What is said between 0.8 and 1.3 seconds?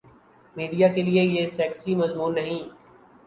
کیلئے